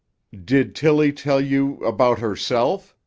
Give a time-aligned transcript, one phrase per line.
[0.43, 2.95] "Did Tilly tell you—about herself?"